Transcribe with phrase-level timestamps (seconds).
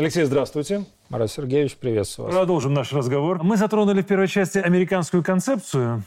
[0.00, 0.86] Алексей, здравствуйте.
[1.10, 2.34] Марат Сергеевич, приветствую вас.
[2.34, 3.42] Продолжим наш разговор.
[3.42, 6.04] Мы затронули в первой части американскую концепцию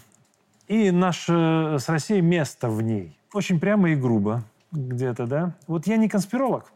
[0.68, 3.16] и наше с Россией место в ней.
[3.34, 5.55] Очень прямо и грубо где-то, да?
[5.68, 6.73] Вот я не конспиролог,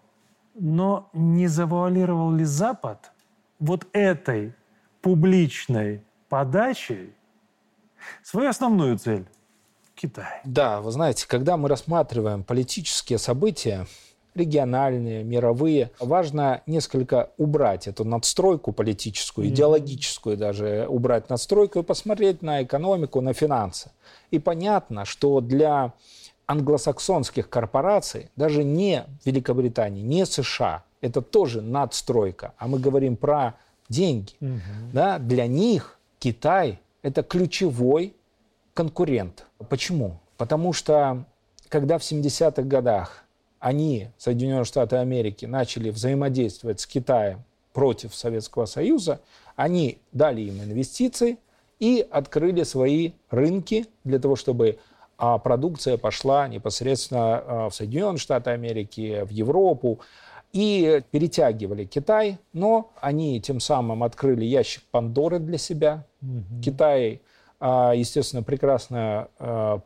[0.54, 3.12] но не завуалировал ли Запад
[3.58, 4.54] вот этой
[5.02, 7.16] публичной подачей
[8.22, 9.26] свою основную цель–
[9.95, 10.42] Китай?
[10.45, 13.88] Да, вы знаете, когда мы рассматриваем политические события,
[14.38, 15.91] региональные, мировые.
[16.00, 23.34] Важно несколько убрать эту надстройку политическую, идеологическую даже, убрать надстройку и посмотреть на экономику, на
[23.34, 23.92] финансы.
[24.31, 25.94] И понятно, что для
[26.45, 33.56] англосаксонских корпораций, даже не Великобритании, не США, это тоже надстройка, а мы говорим про
[33.90, 34.34] деньги.
[34.42, 34.59] Угу.
[34.94, 38.16] Да, для них Китай– это ключевой
[38.73, 39.45] конкурент.
[39.69, 40.19] Почему?
[40.38, 41.25] Потому что
[41.69, 43.23] когда в 70-х годах
[43.59, 49.19] они, Соединенные Штаты Америки, начали взаимодействовать с Китаем против Советского Союза,
[49.55, 51.38] они дали им инвестиции
[51.80, 54.80] и открыли свои рынки для того, чтобы
[55.17, 60.00] а, продукция пошла непосредственно а, в Соединенные Штаты Америки, в Европу,
[60.53, 66.05] и перетягивали Китай, но они тем самым открыли ящик Пандоры для себя.
[66.22, 66.61] Угу.
[66.63, 67.22] Китай,
[67.59, 69.28] а, естественно, прекрасно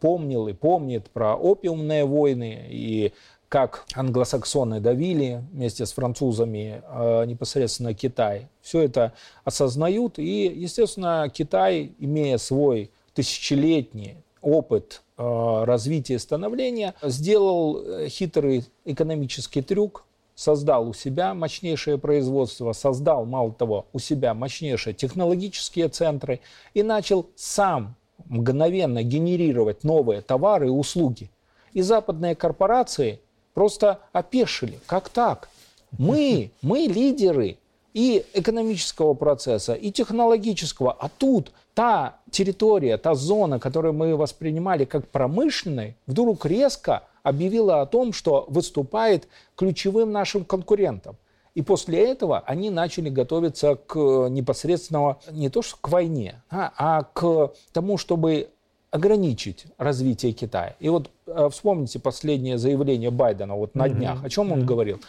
[0.01, 3.13] помнил и помнит про опиумные войны и
[3.51, 8.47] как англосаксоны давили вместе с французами э, непосредственно Китай.
[8.61, 9.11] Все это
[9.43, 10.19] осознают.
[10.19, 19.61] И, естественно, Китай, имея свой тысячелетний опыт э, развития и становления, сделал э, хитрый экономический
[19.61, 26.39] трюк, создал у себя мощнейшее производство, создал, мало того, у себя мощнейшие технологические центры
[26.73, 27.95] и начал сам
[28.27, 31.29] мгновенно генерировать новые товары и услуги.
[31.73, 33.19] И западные корпорации–
[33.53, 34.79] просто опешили.
[34.85, 35.49] Как так?
[35.97, 37.57] Мы, мы лидеры
[37.93, 40.91] и экономического процесса, и технологического.
[40.93, 47.85] А тут та территория, та зона, которую мы воспринимали как промышленной, вдруг резко объявила о
[47.85, 51.17] том, что выступает ключевым нашим конкурентом.
[51.53, 53.97] И после этого они начали готовиться к
[54.29, 58.49] непосредственно не то что к войне, а, а к тому, чтобы
[58.91, 60.75] ограничить развитие Китая.
[60.79, 64.23] И вот э, вспомните последнее заявление Байдена вот на днях.
[64.23, 64.99] О чем он говорил?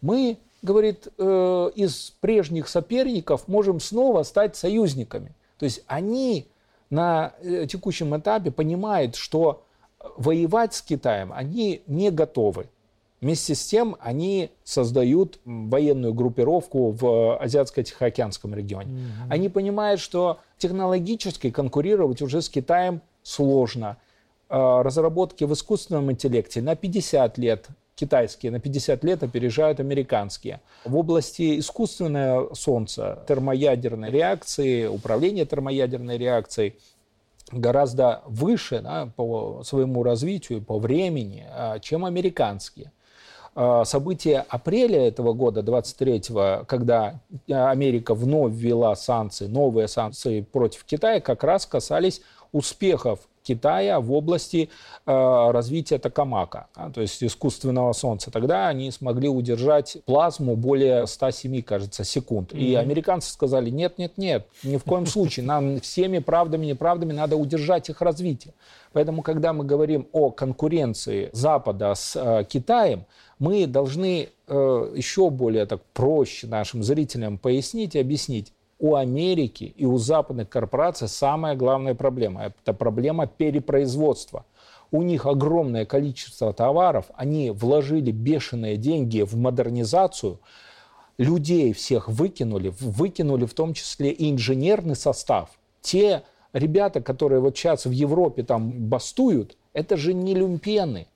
[0.00, 5.34] Мы, говорит, э, из прежних соперников можем снова стать союзниками.
[5.58, 6.46] То есть они
[6.88, 9.64] на э, текущем этапе понимают, что
[10.16, 12.66] воевать с Китаем они не готовы.
[13.20, 18.92] Вместе с тем они создают военную группировку в Азиатско-Тихоокеанском регионе.
[18.92, 19.26] Mm-hmm.
[19.30, 23.96] Они понимают, что технологически конкурировать уже с Китаем сложно.
[24.48, 30.60] А, разработки в искусственном интеллекте на 50 лет китайские на 50 лет опережают американские.
[30.84, 36.76] В области искусственного солнца, термоядерной реакции, управления термоядерной реакцией
[37.52, 42.90] гораздо выше да, по своему развитию, по времени, а, чем американские.
[43.54, 51.20] А, события апреля этого года, 23-го, когда Америка вновь ввела санкции, новые санкции против Китая,
[51.20, 52.22] как раз касались
[52.52, 54.70] успехов Китая в области
[55.04, 58.30] э, развития токамака, да, то есть искусственного солнца.
[58.30, 62.52] Тогда они смогли удержать плазму более 107, кажется, секунд.
[62.52, 62.58] Mm-hmm.
[62.58, 67.12] И американцы сказали, нет, нет, нет, ни в коем случае, нам всеми правдами и неправдами
[67.12, 68.54] надо удержать их развитие.
[68.92, 73.06] Поэтому, когда мы говорим о конкуренции Запада с э, Китаем,
[73.38, 79.86] мы должны э, еще более так проще нашим зрителям пояснить и объяснить, у Америки и
[79.86, 84.44] у западных корпораций самая главная проблема– это проблема перепроизводства.
[84.90, 90.40] У них огромное количество товаров, они вложили бешеные деньги в модернизацию,
[91.16, 95.50] людей всех выкинули, выкинули в том числе и инженерный состав.
[95.80, 101.06] Те ребята, которые вот сейчас в Европе там бастуют, это же не люмпены,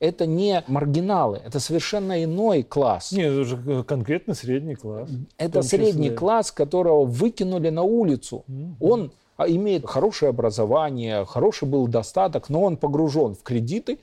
[0.00, 3.12] это не маргиналы, это совершенно иной класс.
[3.12, 5.10] Нет, это же конкретно средний класс.
[5.36, 6.16] Это средний числе.
[6.16, 8.44] класс, которого выкинули на улицу.
[8.48, 8.74] Mm-hmm.
[8.80, 13.98] Он а, имеет хорошее образование, хороший был достаток, но он погружен в кредиты,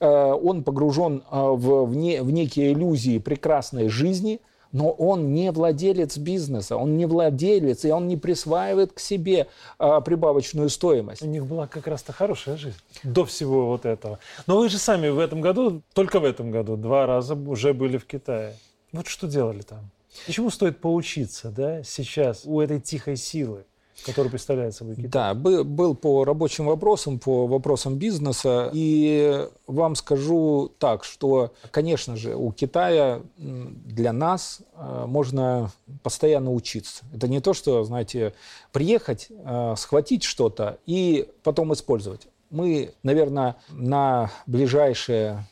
[0.00, 4.40] э, он погружен э, в, в, не, в некие иллюзии прекрасной жизни–
[4.74, 9.46] но он не владелец бизнеса, он не владелец, и он не присваивает к себе
[9.78, 11.22] а, прибавочную стоимость.
[11.22, 14.18] У них была как раз-то хорошая жизнь до всего вот этого.
[14.48, 17.98] Но вы же сами в этом году, только в этом году, два раза уже были
[17.98, 18.56] в Китае.
[18.92, 19.90] Вот что делали там?
[20.26, 23.64] И чему стоит поучиться да, сейчас у этой тихой силы?
[24.02, 25.08] Который представляет собой Китай.
[25.08, 28.70] Да, был, был по рабочим вопросам, по вопросам бизнеса.
[28.72, 35.70] И вам скажу так, что, конечно же, у Китая для нас э, можно
[36.02, 37.04] постоянно учиться.
[37.14, 38.34] Это не то, что, знаете,
[38.72, 42.26] приехать, э, схватить что-то и потом использовать.
[42.50, 45.46] Мы, наверное, на ближайшее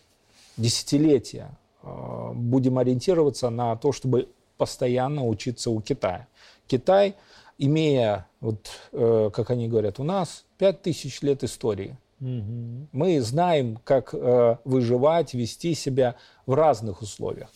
[0.57, 6.27] десятилетие э, будем ориентироваться на то, чтобы постоянно учиться у Китая.
[6.67, 7.15] Китай–
[7.63, 11.97] имея, вот, э, как они говорят, у нас 5000 лет истории.
[12.21, 12.89] Угу.
[12.93, 16.17] Мы знаем, как э, выживать, вести себя
[16.47, 17.51] в разных условиях.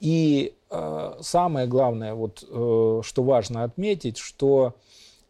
[0.00, 4.74] И э, самое главное, вот, э, что важно отметить, что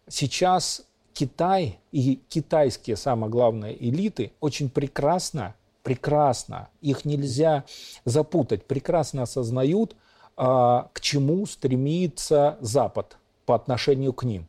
[0.08, 7.64] сейчас Китай и китайские, самое главное, элиты очень прекрасно, прекрасно, их нельзя
[8.04, 10.44] запутать, прекрасно осознают, э,
[10.92, 13.16] к чему стремится Запад–
[13.46, 14.48] по отношению к ним.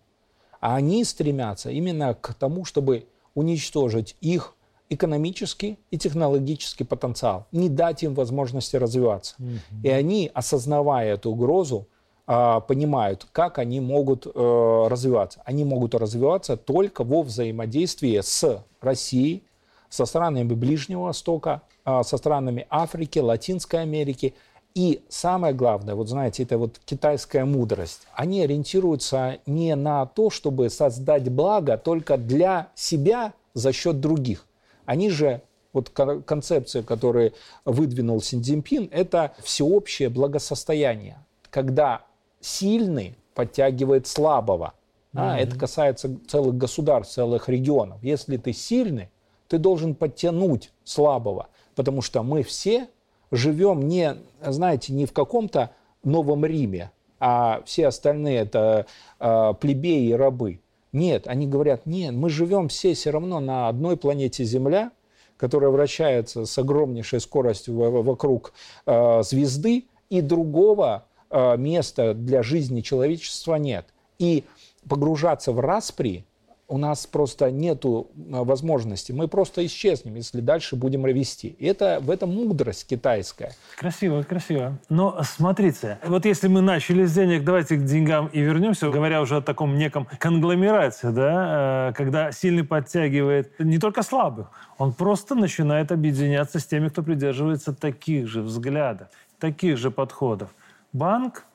[0.59, 3.05] А они стремятся именно к тому, чтобы
[3.35, 4.55] уничтожить их
[4.89, 9.35] экономический и технологический потенциал, не дать им возможности развиваться.
[9.39, 9.83] Mm-hmm.
[9.83, 11.87] И они, осознавая эту угрозу,
[12.25, 15.41] а, понимают, как они могут э, развиваться.
[15.45, 19.43] Они могут развиваться только во взаимодействии с Россией,
[19.89, 24.35] со странами Ближнего Востока, а, со странами Африки, Латинской Америки–
[24.75, 28.07] и самое главное, вот знаете, это вот китайская мудрость.
[28.13, 34.47] Они ориентируются не на то, чтобы создать благо только для себя за счет других.
[34.85, 35.41] Они же,
[35.73, 37.33] вот концепция, которую
[37.65, 41.17] выдвинул Синьцзинпин, это всеобщее благосостояние.
[41.51, 42.01] Когда
[42.41, 44.73] сильный подтягивает слабого.
[45.13, 45.19] Mm-hmm.
[45.19, 48.03] А, это касается целых государств, целых регионов.
[48.03, 49.09] Если ты сильный,
[49.47, 52.87] ты должен подтянуть слабого, потому что мы все
[53.33, 54.15] живем не,
[54.45, 55.71] знаете, не в каком-то
[56.03, 58.85] Новом Риме, а все остальные это
[59.19, 60.59] э, плебеи и рабы.
[60.91, 64.91] Нет, они говорят, нет, мы живем все все равно на одной планете Земля,
[65.37, 68.53] которая вращается с огромнейшей скоростью вокруг
[68.85, 73.87] э, звезды, и другого э, места для жизни человечества нет.
[74.19, 74.43] И
[74.87, 76.23] погружаться в распри
[76.67, 79.11] у нас просто нет возможности.
[79.11, 81.55] Мы просто исчезнем, если дальше будем вести.
[81.59, 83.53] Это, в этом мудрость китайская.
[83.77, 84.79] Красиво, красиво.
[84.89, 89.37] Но смотрите, вот если мы начали с денег, давайте к деньгам и вернемся, говоря уже
[89.37, 95.91] о таком неком конгломерате, да, э, когда сильный подтягивает не только слабых, он просто начинает
[95.91, 100.49] объединяться с теми, кто придерживается таких же взглядов, таких же подходов.
[100.93, 101.45] Банк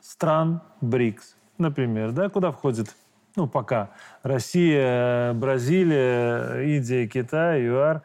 [0.00, 2.88] стран БРИКС, например, да, куда входит
[3.38, 3.90] ну, пока,
[4.24, 8.02] Россия, Бразилия, Индия, Китай, ЮАР.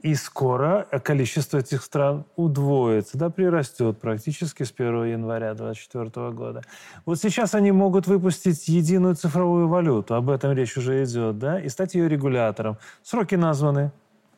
[0.00, 6.62] И скоро количество этих стран удвоится, да, прирастет практически с 1 января 2024 года.
[7.04, 11.68] Вот сейчас они могут выпустить единую цифровую валюту, об этом речь уже идет, да, и
[11.68, 12.78] стать ее регулятором.
[13.04, 13.92] Сроки названы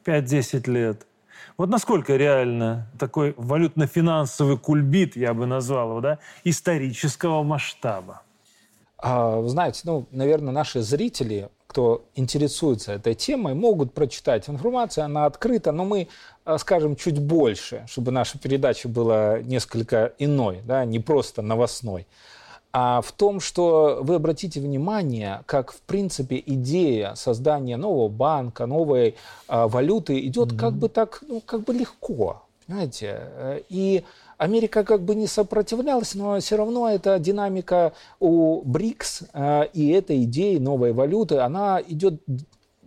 [0.04, 1.06] 5-10 лет.
[1.56, 8.22] Вот насколько реально такой валютно-финансовый кульбит, я бы назвал его, да, исторического масштаба?
[9.06, 15.72] А, знаете, ну, наверное, наши зрители, кто интересуется этой темой, могут прочитать информацию, она открыта,
[15.72, 16.08] но мы
[16.46, 22.06] а, скажем чуть больше, чтобы наша передача была несколько иной, да, не просто новостной.
[22.72, 29.08] А в том, что вы обратите внимание, как в принципе идея создания нового банка, новой
[29.48, 30.58] э, валюты идет mm-hmm.
[30.58, 33.62] как бы так, ну, как бы легко, понимаете?
[33.68, 34.02] И
[34.38, 40.24] Америка как бы не сопротивлялась, но все равно эта динамика у БРИКС э, и этой
[40.24, 42.22] идеи новой валюты, она идет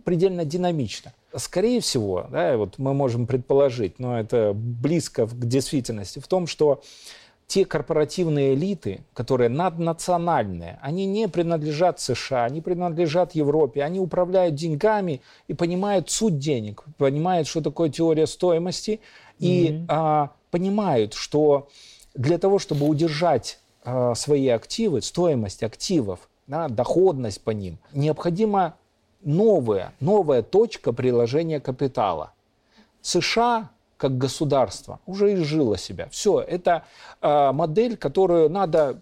[0.04, 1.12] предельно динамично.
[1.36, 6.80] Скорее всего, да, вот мы можем предположить, но это близко к действительности, в том, что
[7.46, 15.22] те корпоративные элиты, которые наднациональные, они не принадлежат США, они принадлежат Европе, они управляют деньгами
[15.48, 19.00] и понимают суть денег, понимают, что такое теория стоимости,
[19.38, 19.84] и mm-hmm.
[19.88, 21.68] а, понимают, что
[22.14, 28.74] для того, чтобы удержать э, свои активы, стоимость активов, да, доходность по ним, необходима
[29.22, 32.32] новая, новая точка приложения капитала.
[33.02, 36.08] США как государство уже изжило себя.
[36.10, 36.84] Все, это
[37.20, 39.00] э, модель, которую надо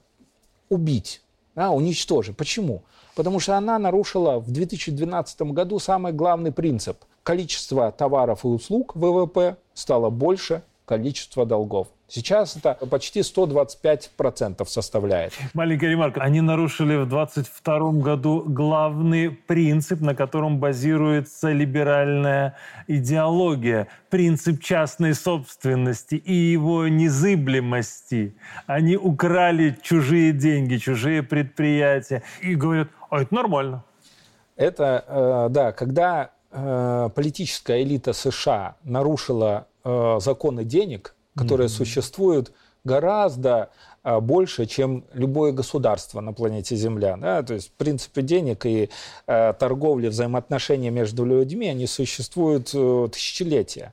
[0.68, 1.22] убить,
[1.54, 2.36] да, уничтожить.
[2.36, 2.82] Почему?
[3.14, 6.98] Потому что она нарушила в 2012 году самый главный принцип.
[7.22, 11.88] Количество товаров и услуг ВВП стало больше количества долгов.
[12.08, 15.32] Сейчас это почти 125% составляет.
[15.54, 16.20] Маленькая ремарка.
[16.20, 23.88] Они нарушили в 2022 году главный принцип, на котором базируется либеральная идеология.
[24.08, 28.36] Принцип частной собственности и его незыблемости.
[28.66, 32.22] Они украли чужие деньги, чужие предприятия.
[32.40, 33.84] И говорят, А это нормально.
[34.54, 41.70] Это, э, да, когда э, политическая элита США нарушила э, законы денег, которые mm-hmm.
[41.70, 42.52] существуют
[42.84, 43.70] гораздо
[44.02, 47.16] а, больше, чем любое государство на планете Земля.
[47.16, 47.42] Да?
[47.42, 48.88] То есть принципы денег и
[49.26, 53.92] э, торговли, взаимоотношения между людьми, они существуют э, тысячелетия.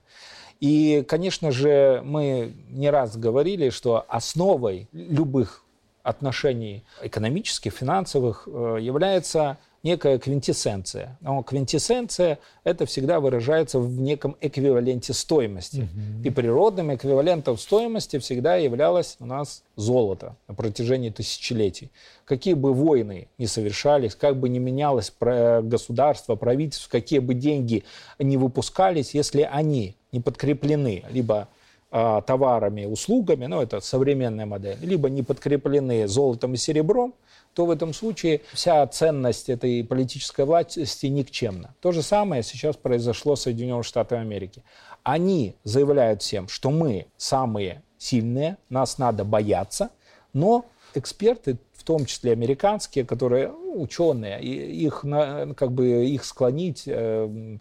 [0.60, 5.64] И, конечно же, мы не раз говорили, что основой любых
[6.04, 11.18] отношений экономических, финансовых э, является некая квинтэссенция.
[11.22, 15.82] Но квинтэссенция это всегда выражается в неком эквиваленте стоимости.
[15.82, 16.28] Угу.
[16.28, 21.92] И природным эквивалентом стоимости всегда являлось у нас золото на протяжении тысячелетий.
[22.26, 27.84] Какие бы войны ни совершались, как бы ни менялось государство, правительство, какие бы деньги
[28.20, 31.50] не выпускались, если они не подкреплены либо
[31.96, 37.14] а, товарами, услугами, ну это современная модель, либо не подкреплены золотом и серебром,
[37.54, 41.76] то в этом случае вся ценность этой политической власти никчемна.
[41.82, 44.64] То же самое сейчас произошло с Соединенными Штатами Америки.
[45.04, 49.90] Они заявляют всем, что мы самые сильные, нас надо бояться,
[50.34, 57.58] но эксперты, в том числе американские, которые ну, ученые, их, как бы, их склонить, э,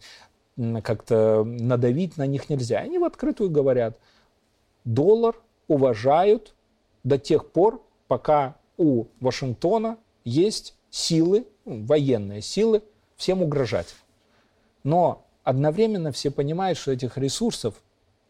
[0.83, 2.79] как-то надавить на них нельзя.
[2.79, 3.99] Они в открытую говорят,
[4.85, 5.35] доллар
[5.67, 6.55] уважают
[7.05, 12.83] до тех пор, пока у Вашингтона есть силы, ну, военные силы,
[13.17, 13.95] всем угрожать.
[14.85, 17.75] Но одновременно все понимают, что этих ресурсов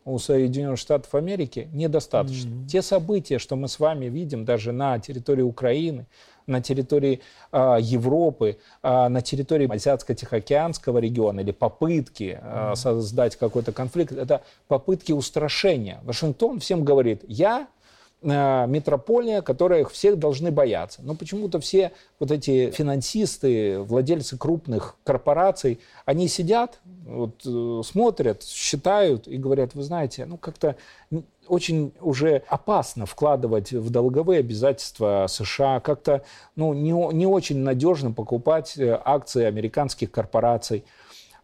[0.04, 2.48] у Соединенных Штатов Америки недостаточно.
[2.48, 2.66] Mm-hmm.
[2.66, 6.06] Те события, что мы с вами видим даже на территории Украины,
[6.46, 7.20] на территории
[7.52, 15.12] э, Европы, э, на территории Азиатско-Тихоокеанского региона или попытки э, создать какой-то конфликт, это попытки
[15.12, 16.00] устрашения.
[16.02, 17.68] Вашингтон всем говорит, я
[18.22, 21.00] метрополия, которых всех должны бояться.
[21.02, 29.26] Но почему-то все вот эти финансисты, владельцы крупных корпораций, они сидят, вот, э, смотрят, считают
[29.26, 30.76] и говорят, вы знаете, ну как-то
[31.48, 36.22] очень уже опасно вкладывать в долговые обязательства США, как-то
[36.54, 40.84] ну, не, не очень надежно покупать э, акции американских корпораций.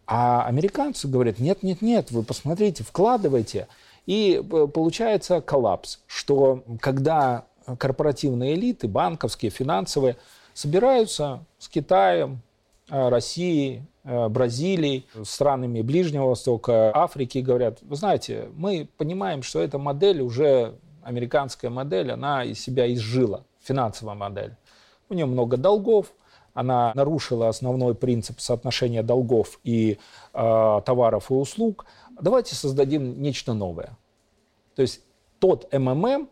[0.07, 3.67] А американцы говорят, нет, нет, нет, вы посмотрите, вкладывайте–
[4.09, 7.45] и э, получается коллапс, что когда
[7.77, 10.15] корпоративные элиты, банковские, финансовые,
[10.55, 12.41] собираются с Китаем,
[12.89, 19.77] э, Россией, э, Бразилией, странами Ближнего Востока, Африки, говорят, вы знаете, мы понимаем, что эта
[19.77, 20.73] модель уже,
[21.03, 24.55] американская модель, она из себя изжила, финансовая модель.
[25.09, 26.07] У нее много долгов,
[26.55, 29.99] она нарушила основной принцип соотношения долгов и
[30.33, 31.85] э, товаров и услуг–
[32.21, 33.97] давайте создадим нечто новое.
[34.75, 35.01] То есть
[35.39, 36.29] тот МММ,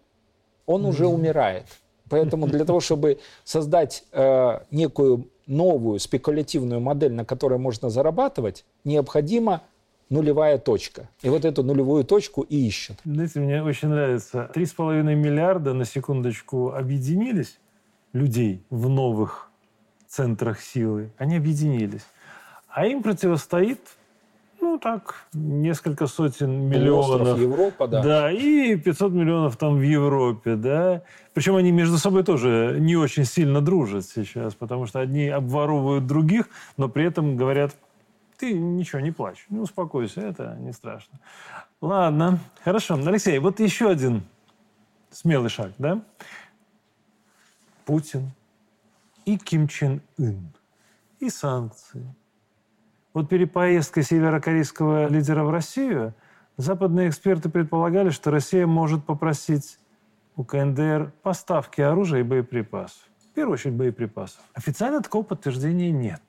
[0.66, 0.90] он mm-hmm.
[0.90, 1.66] уже умирает.
[2.10, 9.64] Поэтому для того, чтобы создать э, некую новую спекулятивную модель, на которой можно зарабатывать, необходима
[10.10, 11.10] нулевая точка.
[11.22, 12.98] И вот эту нулевую точку и ищут.
[13.04, 14.50] Знаете, мне очень нравится.
[14.54, 17.60] Три с половиной миллиарда, на секундочку, объединились
[18.14, 19.50] людей в новых
[20.08, 21.12] центрах силы.
[21.18, 22.06] Они объединились.
[22.70, 23.80] А им противостоит
[24.62, 27.40] ну так, несколько сотен миллионов.
[27.40, 28.04] Европа, да.
[28.04, 31.04] Да, и 500 миллионов там в Европе, да.
[31.34, 36.50] Причем они между собой тоже не очень сильно дружат сейчас, потому что одни обворовывают других,
[36.78, 37.76] но при этом говорят,
[38.38, 41.20] ты ничего, не плачь, не успокойся, это не страшно.
[41.82, 42.96] Ладно, хорошо.
[42.96, 44.24] Алексей, вот еще один
[45.12, 46.02] смелый шаг, да?
[47.86, 48.32] Путин
[49.26, 50.50] и Ким Чен Ын,
[51.20, 52.14] и санкции,
[53.18, 56.14] вот перед поездкой северокорейского лидера в Россию
[56.56, 59.80] западные эксперты предполагали, что Россия может попросить
[60.36, 63.02] у КНДР поставки оружия и боеприпасов.
[63.32, 64.40] В первую очередь боеприпасов.
[64.54, 66.22] Официально такого подтверждения нет.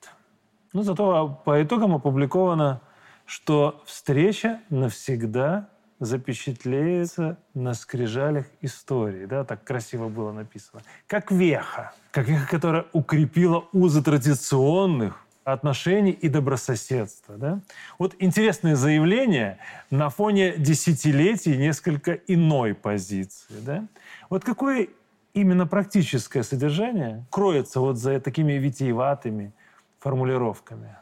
[0.73, 2.81] Но зато по итогам опубликовано,
[3.27, 5.69] что встреча навсегда
[5.99, 9.27] запечатлеется на скрижалях истории.
[9.27, 10.81] Да, так красиво было написано.
[11.05, 11.93] Как веха.
[12.09, 17.35] Как веха, которая укрепила узы традиционных отношений и добрососедства.
[17.37, 17.61] Да?
[17.97, 19.57] Вот интересное заявление
[19.89, 23.55] на фоне десятилетий несколько иной позиции.
[23.61, 23.87] Да?
[24.29, 24.87] Вот какое
[25.33, 29.53] именно практическое содержание кроется вот за такими витиеватыми
[29.99, 30.97] формулировками?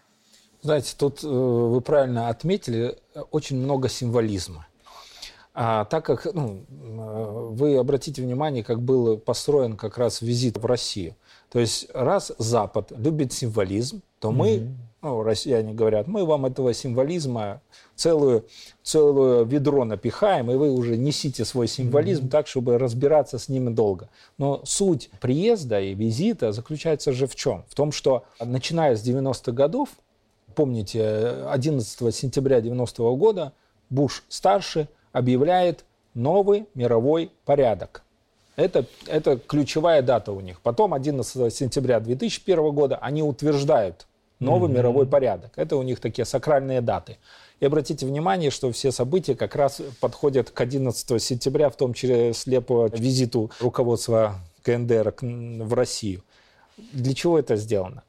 [0.61, 2.97] Знаете, тут э, вы правильно отметили,
[3.31, 4.67] очень много символизма.
[5.53, 10.65] А так как ну, э, вы обратите внимание, как был построен как раз визит в
[10.65, 11.15] Россию.
[11.49, 14.67] То есть раз Запад любит символизм, то мы
[15.01, 17.61] ну, россияне говорят, мы вам этого символизма
[17.95, 18.45] целую,
[18.83, 22.29] целую ведро напихаем, и вы уже несите свой символизм mm-hmm.
[22.29, 24.09] так, чтобы разбираться с ними долго.
[24.37, 27.63] Но суть приезда и визита заключается же в чем?
[27.69, 29.89] В том, что начиная с 90-х годов,
[30.55, 33.53] помните, 11 сентября 90 -го года
[33.89, 38.03] Буш старший объявляет новый мировой порядок.
[38.55, 40.59] Это, это ключевая дата у них.
[40.61, 44.06] Потом, 11 сентября 2001 года, они утверждают
[44.39, 44.73] новый mm-hmm.
[44.73, 45.51] мировой порядок.
[45.55, 47.17] Это у них такие сакральные даты.
[47.59, 52.61] И обратите внимание, что все события как раз подходят к 11 сентября, в том числе
[52.61, 56.23] по визиту руководства КНДР в Россию.
[56.93, 58.03] Для чего это сделано?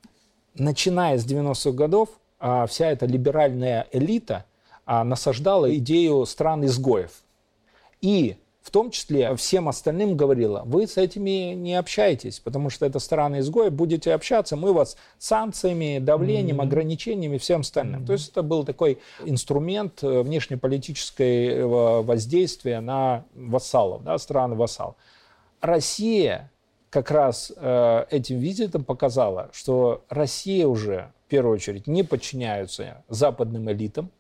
[0.55, 4.45] Начиная с 90-х годов, а, вся эта либеральная элита
[4.85, 7.13] а, насаждала идею стран-изгоев.
[8.01, 8.37] И
[8.69, 13.39] в том числе всем остальным говорила, вы с этими не общаетесь, потому что это страны
[13.39, 16.65] изгои, будете общаться, мы вас санкциями, давлением, mm-hmm.
[16.65, 18.03] ограничениями, всем остальным.
[18.03, 18.07] Mm-hmm.
[18.07, 24.97] То есть это был такой инструмент э, внешнеполитического воздействия на вассалов, да, страны вассал.
[25.63, 26.51] Россия
[26.91, 33.71] как раз э, этим визитом показала, что Россия уже в первую очередь не подчиняется западным
[33.73, 34.11] элитам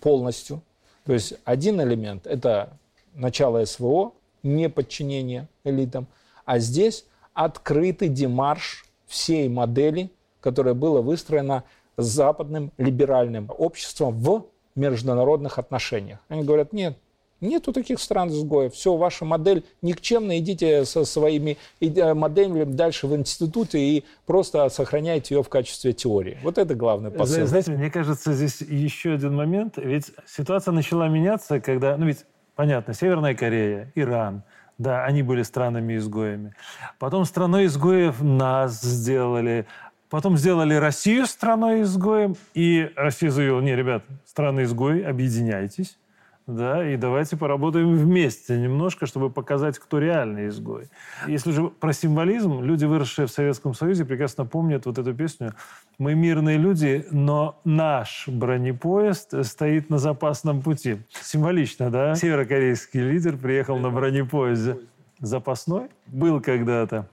[0.00, 0.62] полностью.
[1.06, 2.76] То есть один элемент– это
[3.14, 6.06] начало СВО, не подчинение элитам,
[6.44, 11.64] а здесь открытый демарш всей модели, которая была выстроена
[11.96, 16.18] западным либеральным обществом в международных отношениях.
[16.28, 16.98] Они говорят, нет,
[17.40, 23.78] нету таких стран-изгоев, все, ваша модель никчемная, идите со своими э, моделями дальше в институты
[23.78, 26.38] и просто сохраняйте ее в качестве теории.
[26.42, 27.46] Вот это главное посыл.
[27.46, 32.94] Знаете, мне кажется, здесь еще один момент, ведь ситуация начала меняться, когда, ну ведь Понятно,
[32.94, 34.42] Северная Корея, Иран,
[34.78, 36.54] да, они были странами-изгоями.
[36.98, 39.66] Потом страной изгоев нас сделали.
[40.10, 42.36] Потом сделали Россию страной-изгоем.
[42.54, 45.98] И Россия заявила, не, ребят, страны-изгои, объединяйтесь
[46.46, 50.88] да, и давайте поработаем вместе немножко, чтобы показать, кто реальный изгой.
[51.26, 55.54] Если же про символизм, люди, выросшие в Советском Союзе, прекрасно помнят вот эту песню
[55.98, 60.98] «Мы мирные люди, но наш бронепоезд стоит на запасном пути».
[61.08, 62.14] Символично, да?
[62.14, 64.76] Северокорейский лидер приехал на бронепоезде.
[65.20, 65.88] Запасной?
[66.06, 67.08] Был когда-то.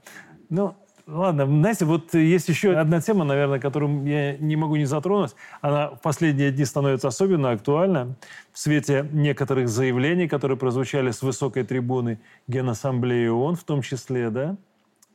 [0.50, 5.34] Ну, Ладно, знаете, вот есть еще одна тема, наверное, которую я не могу не затронуть.
[5.60, 8.14] Она в последние дни становится особенно актуальна
[8.52, 14.56] в свете некоторых заявлений, которые прозвучали с высокой трибуны Генассамблеи ООН, в том числе, да,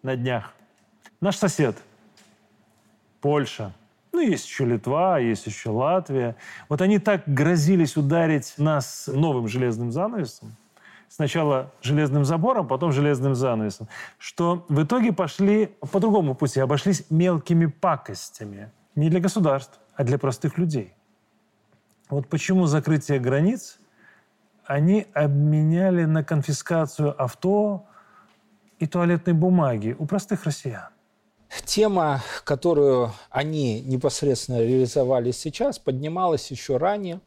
[0.04, 0.54] на днях.
[1.22, 1.78] Наш сосед,
[3.22, 3.74] Польша,
[4.12, 6.36] ну, есть еще Литва, есть еще Латвия.
[6.68, 10.56] Вот они так грозились ударить нас новым железным занавесом,
[11.10, 17.66] сначала железным забором, потом железным занавесом, что в итоге пошли по другому пути, обошлись мелкими
[17.66, 18.72] пакостями.
[18.96, 20.94] Не для государств, а для простых людей.
[22.10, 23.80] Вот почему закрытие границ
[24.66, 27.86] они обменяли на конфискацию авто
[28.80, 30.90] и туалетной бумаги у простых россиян.
[31.64, 37.22] Тема, которую они непосредственно реализовали сейчас, поднималась еще ранее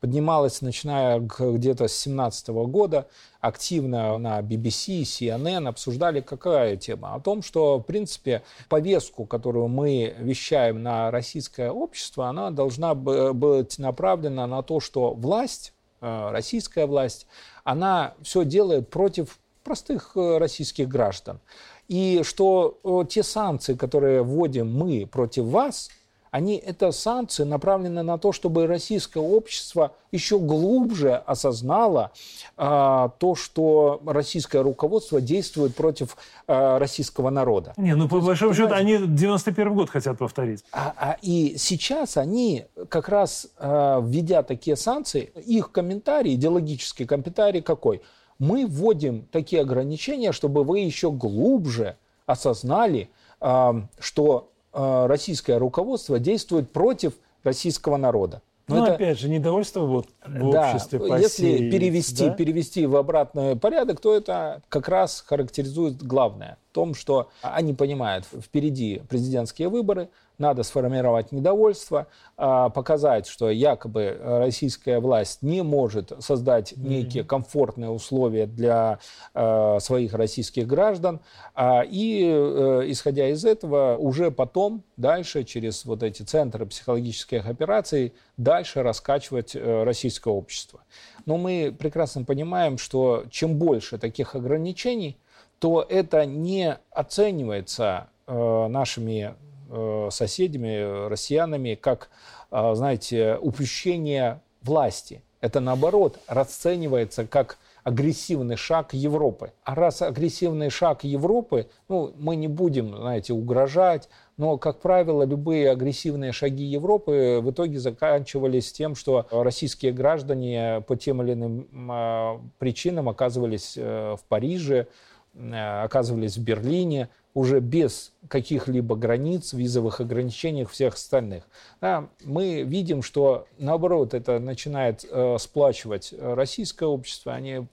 [0.00, 3.08] поднималась, начиная где-то с 17 года,
[3.40, 7.14] активно на BBC, CNN обсуждали какая тема?
[7.14, 13.78] О том, что, в принципе, повестку, которую мы вещаем на российское общество, она должна быть
[13.78, 17.26] направлена на то, что власть, э, российская власть,
[17.64, 21.40] она все делает против простых э, российских граждан.
[21.88, 25.90] И что э, те санкции, которые вводим мы против вас,
[26.30, 32.12] они, это санкции направлены на то, чтобы российское общество еще глубже осознало
[32.56, 37.74] а, то, что российское руководство действует против а, российского народа.
[37.76, 40.64] Не, ну по большому счету они 91 год хотят повторить.
[40.72, 47.62] А, а, и сейчас они как раз, а, введя такие санкции, их комментарий, идеологический комментарий
[47.62, 48.02] какой?
[48.38, 53.10] Мы вводим такие ограничения, чтобы вы еще глубже осознали,
[53.40, 58.42] а, что российское руководство действует против российского народа.
[58.68, 62.34] Но ну, это, опять же, недовольство вот в да, обществе посеять, Если перевести, да?
[62.34, 66.58] перевести в обратный порядок, то это как раз характеризует главное.
[66.70, 74.16] В том, что они понимают, впереди президентские выборы, надо сформировать недовольство, а, показать, что якобы
[74.22, 79.00] российская власть не может создать некие комфортные условия для
[79.34, 81.20] а, своих российских граждан.
[81.54, 88.14] А, и, э, исходя из этого, уже потом, дальше, через вот эти центры психологических операций,
[88.36, 89.82] дальше раскачивать э,
[90.18, 90.80] российское общество.
[91.26, 95.16] Но мы прекрасно понимаем, что чем больше таких ограничений,
[95.58, 99.34] то это не оценивается э, нашими
[99.70, 102.10] э, соседями, россиянами, как,
[102.50, 105.22] э, знаете, упущение власти.
[105.40, 109.52] Это, наоборот, расценивается как агрессивный шаг Европы.
[109.64, 115.70] А раз агрессивный шаг Европы, ну, мы не будем, знаете, угрожать, но, как правило, любые
[115.70, 122.40] агрессивные шаги Европы в итоге заканчивались тем, что российские граждане по тем или иным а,
[122.58, 124.86] причинам оказывались э, в Париже,
[125.32, 131.44] э, оказывались в Берлине, уже без каких-либо границ, визовых ограничений всех остальных.
[131.80, 137.34] Да, мы видим, что наоборот это начинает э, сплачивать российское общество.
[137.34, 137.66] Они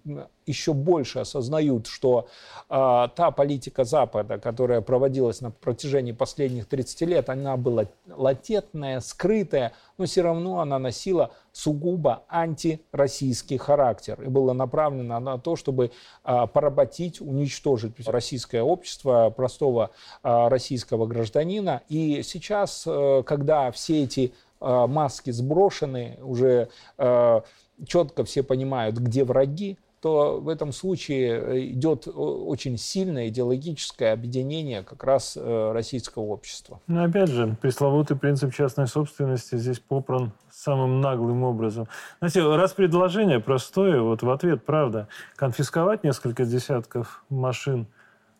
[0.45, 2.27] еще больше осознают, что
[2.69, 9.73] э, та политика Запада, которая проводилась на протяжении последних 30 лет, она была латентная, скрытая,
[9.97, 15.91] но все равно она носила сугубо антироссийский характер и была направлена на то, чтобы
[16.23, 19.91] э, поработить, уничтожить российское общество, простого
[20.23, 21.81] э, российского гражданина.
[21.89, 27.41] И сейчас, э, когда все эти э, маски сброшены, уже э,
[27.85, 34.83] четко все понимают, где враги, то в этом случае э, идет очень сильное идеологическое объединение
[34.83, 36.79] как раз э, российского общества.
[36.85, 41.87] Но ну, опять же, пресловутый принцип частной собственности здесь попран самым наглым образом.
[42.19, 47.87] Знаете, раз предложение простое, вот в ответ, правда, конфисковать несколько десятков машин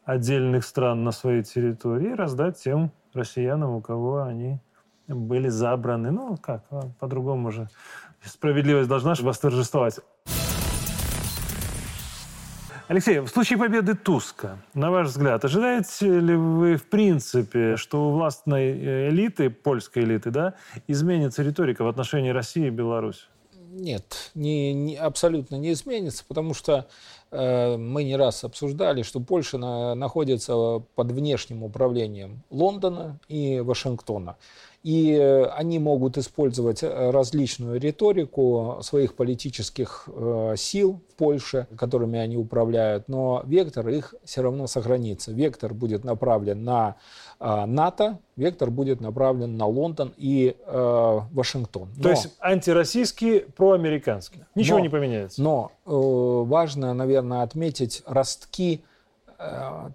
[0.04, 4.60] отдельных стран на своей территории и раздать тем россиянам, у кого они
[5.08, 6.12] были забраны.
[6.12, 6.62] Ну, как,
[7.00, 7.70] по-другому же.
[8.24, 10.00] Справедливость должна восторжествовать.
[12.88, 18.12] Алексей, в случае победы Туска, на ваш взгляд, ожидаете ли вы в принципе, что у
[18.12, 20.54] властной э, элиты, польской элиты, да,
[20.88, 23.22] изменится риторика в отношении России и Беларуси?
[23.72, 26.88] Нет, не, не, абсолютно не изменится, потому что
[27.32, 34.38] э, мы не раз обсуждали, что Польша на, находится под внешним управлением Лондона и Вашингтона.
[34.86, 42.20] И э, они могут использовать э, различную риторику своих политических э, сил в Польше, которыми
[42.20, 45.32] они управляют, но вектор их все равно сохранится.
[45.32, 46.98] Вектор будет направлен на
[47.40, 51.90] НАТО, вектор будет направлен на Лондон и э, Вашингтон.
[51.98, 54.44] Но, То есть антироссийский, проамериканский.
[54.54, 55.42] Ничего но, не поменяется.
[55.42, 58.84] Но э, важно, наверное, отметить ростки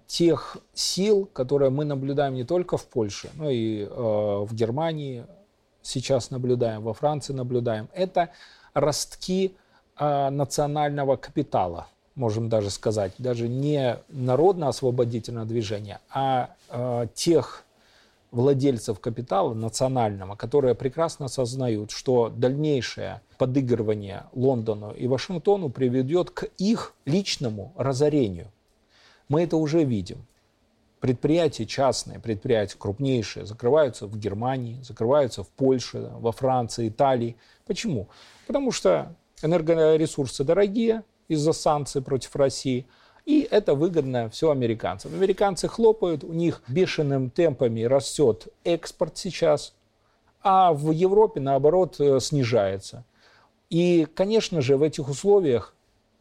[0.06, 5.24] тех сил, которые мы наблюдаем не только в Польше, но и э, в Германии
[5.82, 8.30] сейчас наблюдаем, во Франции наблюдаем, это
[8.74, 9.54] ростки
[9.98, 17.64] э, национального капитала, можем даже сказать, даже не народно-освободительного движения, а э, тех
[18.30, 26.94] владельцев капитала национального, которые прекрасно осознают, что дальнейшее подыгрывание Лондону и Вашингтону приведет к их
[27.06, 28.48] личному разорению–
[29.30, 30.26] мы это уже видим.
[31.00, 37.36] Предприятия частные, предприятия крупнейшие закрываются в Германии, закрываются в Польше, во Франции, Италии.
[37.66, 38.08] Почему?
[38.46, 42.86] Потому что энергоресурсы дорогие из-за санкций против России–
[43.30, 45.14] и это выгодно все американцам.
[45.14, 49.74] Американцы хлопают, у них бешеным темпами растет экспорт сейчас,
[50.42, 53.04] а в Европе, наоборот, э, снижается.
[53.68, 55.74] И, конечно же, в этих условиях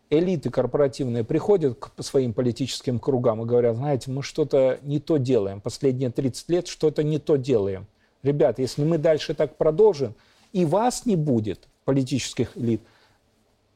[0.10, 5.62] элиты корпоративные приходят к своим политическим кругам и говорят, знаете, мы что-то не то делаем,
[5.62, 7.86] последние 30 лет что-то не то делаем.
[8.24, 10.16] Ребят, если мы дальше так продолжим,
[10.52, 12.82] и вас не будет, политических элит,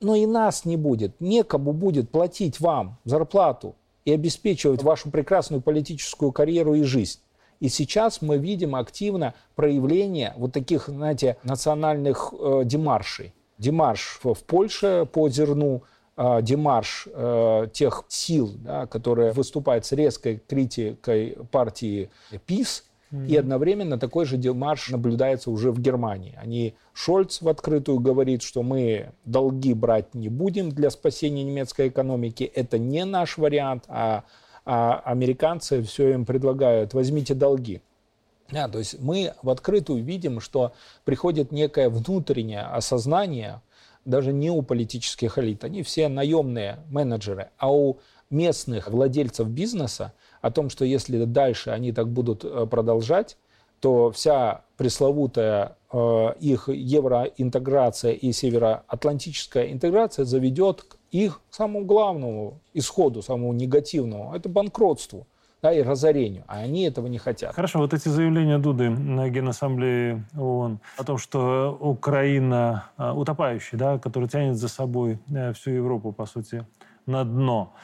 [0.01, 6.31] но и нас не будет, некому будет платить вам зарплату и обеспечивать вашу прекрасную политическую
[6.31, 7.19] карьеру и жизнь.
[7.59, 13.33] И сейчас мы видим активно проявление вот таких, знаете, национальных э, демаршей.
[13.57, 15.83] Демарш в Польше по зерну,
[16.17, 22.09] э, демарш э, тех сил, да, которые выступают с резкой критикой партии
[22.45, 23.27] ПИС, mm-hmm.
[23.27, 26.37] и одновременно такой же демарш наблюдается уже в Германии.
[26.41, 32.43] Они, Шольц в открытую говорит, что мы долги брать не будем для спасения немецкой экономики,
[32.43, 34.23] это не наш вариант, а,
[34.65, 37.81] а американцы все им предлагают, возьмите долги.
[38.51, 40.73] Да, то есть мы в открытую видим, что
[41.05, 43.61] приходит некое внутреннее осознание,
[44.05, 50.51] даже не у политических элит, они все наемные менеджеры, а у местных владельцев бизнеса о
[50.51, 53.37] том, что если дальше они так будут э, продолжать,
[53.79, 63.21] то вся пресловутая э, их евроинтеграция и североатлантическая интеграция заведет к их самому главному исходу,
[63.21, 65.27] самому негативному, это банкротству
[65.63, 66.43] да, и разорению.
[66.47, 67.55] А они этого не хотят.
[67.55, 73.97] Хорошо, вот эти заявления Дуды на Генассамблее ООН о том, что Украина а, утопающая, да,
[73.97, 76.65] которая тянет за собой э, всю Европу, по сути,
[77.05, 77.75] на дно.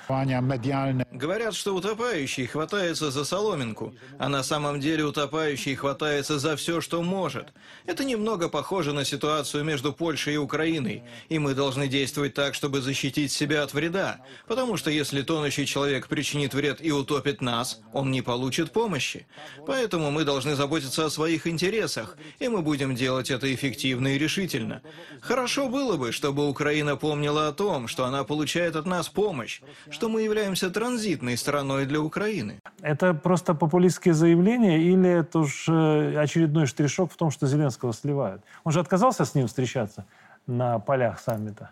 [1.12, 7.02] Говорят, что утопающий хватается за соломинку, а на самом деле утопающий хватается за все, что
[7.02, 7.54] может.
[7.86, 12.82] Это немного похоже на ситуацию между Польшей и Украиной, и мы должны действовать так, чтобы
[12.82, 18.12] защитить себя от вреда, потому что если тонущий человек причинит вред и утопит нас, он
[18.12, 19.28] не получит помощи.
[19.66, 24.82] Поэтому мы должны заботиться о своих интересах, и мы будем делать это эффективно и решительно.
[25.22, 30.10] Хорошо было бы, чтобы Украина помнила о том, что она получает от нас помощь, что
[30.10, 32.60] мы являемся транзитной страной для Украины.
[32.82, 38.42] Это просто популистские заявления или это уж э, очередной штришок в том, что Зеленского сливают?
[38.64, 40.06] Он же отказался с ним встречаться
[40.48, 41.72] на полях саммита.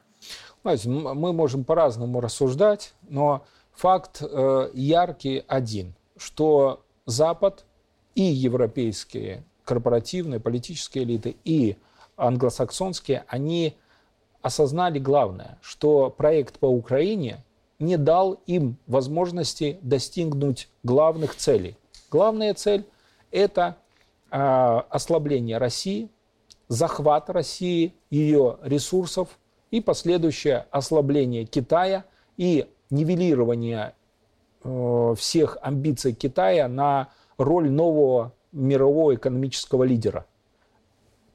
[0.63, 7.65] Знаете, мы можем по-разному рассуждать, но факт э, яркий один, что Запад
[8.15, 11.78] и европейские корпоративные политические элиты, и
[12.15, 13.78] англосаксонские, они
[14.48, 17.44] осознали главное, что проект по Украине
[17.80, 21.76] не дал им возможности достигнуть главных целей.
[22.10, 22.86] Главная цель–
[23.32, 23.76] это
[24.32, 26.10] э, ослабление России,
[26.70, 29.38] захват России, ее ресурсов
[29.70, 32.06] и последующее ослабление Китая
[32.38, 33.94] и нивелирование
[34.64, 40.26] э, всех амбиций Китая на роль нового мирового экономического лидера.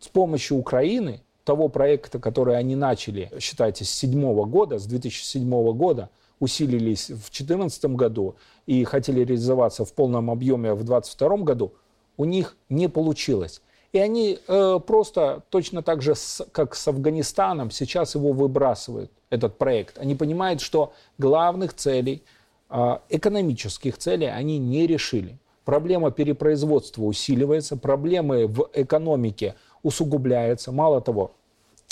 [0.01, 6.11] С помощью Украины, того проекта, который они начали, считайте, с 2007 года, с 2007 года,
[6.41, 11.73] усилились в 2014 году и хотели реализоваться в полном объеме в 2022 году,
[12.17, 13.63] у них не получилось.
[13.93, 19.59] И они э, просто точно так же, с, как с Афганистаном, сейчас его выбрасывают, этот
[19.59, 19.99] проект.
[19.99, 22.23] Они понимают, что главных целей,
[22.71, 25.39] э, экономических целей они не решили.
[25.65, 30.73] Проблема перепроизводства усиливается, проблемы в экономике усугубляются.
[30.73, 31.33] Мало того,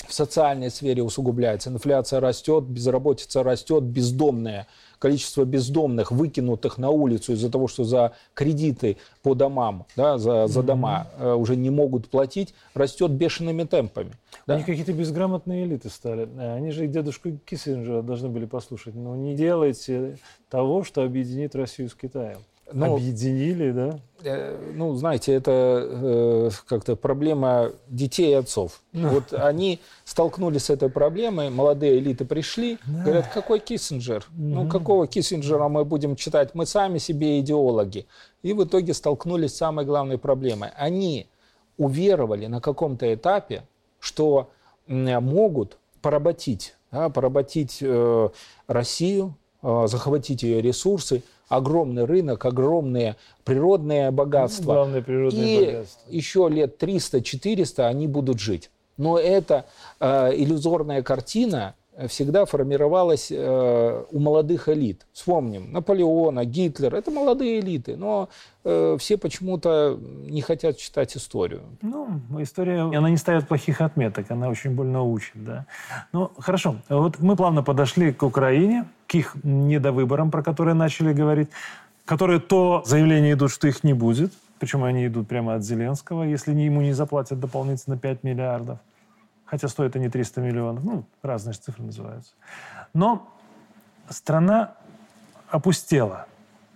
[0.07, 1.69] в социальной сфере усугубляется.
[1.69, 4.67] Инфляция растет, безработица растет, бездомное
[5.01, 10.61] количество бездомных, выкинутых на улицу из-за того, что за кредиты по домам, да, за, за
[10.61, 14.11] дома э, уже не могут платить, растет бешеными темпами.
[14.45, 14.55] Да?
[14.55, 16.29] Они какие-то безграмотные элиты стали.
[16.37, 18.93] Э, они же дедушку Киссинджера должны были послушать.
[18.93, 22.37] Но не делайте того, что объединит Россию с Китаем.
[22.73, 23.99] Ну, Объединили, да?
[24.23, 28.81] Э, ну, знаете, это э, как-то проблема детей и отцов.
[28.93, 29.09] Ну.
[29.09, 33.03] Вот они столкнулись с этой проблемой, молодые элиты пришли, да.
[33.03, 34.25] говорят, какой Киссинджер?
[34.29, 34.43] Угу.
[34.43, 36.51] Ну, какого Киссинджера мы будем читать?
[36.53, 38.05] Мы сами себе идеологи.
[38.43, 40.69] И в итоге столкнулись с самой главной проблемой.
[40.77, 41.27] Они
[41.77, 43.63] уверовали на каком-то этапе,
[43.99, 44.49] что
[44.87, 48.29] могут поработить, да, поработить э,
[48.67, 54.73] Россию, э, захватить ее ресурсы, огромный рынок, огромные природные богатства.
[54.73, 56.09] Главное природные и богатства.
[56.09, 58.71] еще лет 300-400 они будут жить.
[58.97, 59.65] Но эта
[59.99, 61.75] э, иллюзорная картина
[62.07, 65.05] всегда формировалась э, у молодых элит.
[65.13, 66.95] Вспомним Наполеона, Гитлер.
[66.95, 68.29] Это молодые элиты, но
[68.63, 69.97] э, все почему-то
[70.29, 71.61] не хотят читать историю.
[71.81, 75.65] Ну, история, она не ставит плохих отметок, она очень больно учит, да.
[76.13, 76.75] Ну, хорошо.
[76.89, 81.49] Вот мы плавно подошли к Украине, к их недовыборам, про которые начали говорить,
[82.05, 86.53] которые то заявления идут, что их не будет, причем они идут прямо от Зеленского, если
[86.53, 88.79] ему не заплатят дополнительно 5 миллиардов
[89.51, 92.31] хотя стоит они 300 миллионов, ну, разные цифры называются.
[92.93, 93.29] Но
[94.09, 94.75] страна
[95.49, 96.25] опустела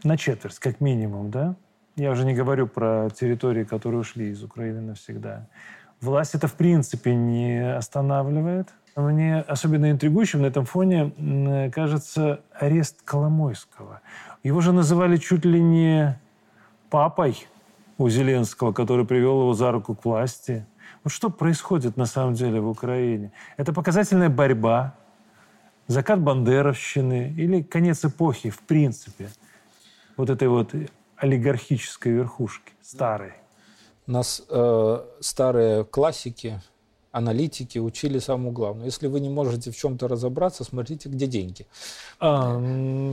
[0.03, 1.55] на четверть, как минимум, да?
[1.95, 5.47] Я уже не говорю про территории, которые ушли из Украины навсегда.
[6.01, 8.67] Власть это в принципе не останавливает.
[8.97, 14.01] Мне особенно интригующим на этом фоне кажется арест Коломойского.
[14.43, 16.19] Его же называли чуть ли не
[16.89, 17.47] папой
[17.97, 20.65] у Зеленского, который привел его за руку к власти.
[21.03, 23.31] Вот что происходит на самом деле в Украине?
[23.57, 24.95] Это показательная борьба,
[25.87, 29.29] закат бандеровщины или конец эпохи в принципе
[30.17, 30.73] вот этой вот
[31.17, 33.33] олигархической верхушки, старой?
[34.07, 36.61] Нас э, старые классики,
[37.11, 38.85] аналитики учили самому главному.
[38.85, 41.65] Если вы не можете в чем-то разобраться, смотрите, где деньги.
[42.19, 42.61] А,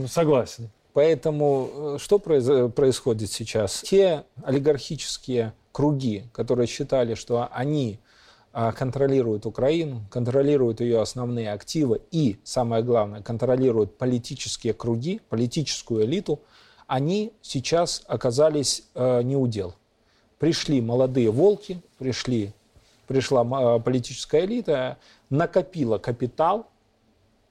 [0.07, 0.69] согласен.
[0.93, 3.81] Поэтому э, что происходит сейчас?
[3.81, 7.99] Те олигархические круги, которые считали, что они
[8.53, 16.39] а, контролируют Украину, контролируют ее основные активы и, самое главное, контролируют политические круги, политическую элиту,
[16.85, 19.73] они сейчас оказались э, не у дел.
[20.37, 22.53] Пришли молодые волки, пришли,
[23.07, 24.97] пришла а, политическая элита,
[25.31, 26.67] накопила капитал